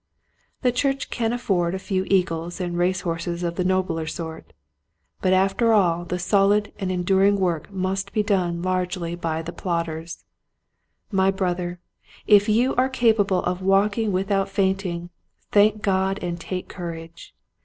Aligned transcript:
The 0.63 0.71
church 0.71 1.11
can 1.11 1.31
afford 1.31 1.75
a 1.75 1.77
few 1.77 2.05
eagles 2.09 2.59
and 2.59 2.75
race 2.75 3.01
horses 3.01 3.43
of 3.43 3.53
the 3.53 3.63
nobler 3.63 4.07
sort, 4.07 4.51
but 5.21 5.31
after 5.31 5.73
all 5.73 6.05
the 6.05 6.17
solid 6.17 6.73
and 6.79 6.91
enduring 6.91 7.39
work 7.39 7.69
must 7.71 8.11
be 8.11 8.23
done 8.23 8.63
largely 8.63 9.13
by 9.13 9.43
the 9.43 9.53
plodders. 9.53 10.25
My 11.11 11.29
brother, 11.29 11.79
if 12.25 12.49
you 12.49 12.73
are 12.77 12.89
capable 12.89 13.43
of 13.43 13.61
walking 13.61 14.11
without 14.11 14.49
faint 14.49 14.87
ing, 14.87 15.11
thank 15.51 15.83
God 15.83 16.17
and 16.23 16.39
take 16.41 16.67
courage. 16.67 17.35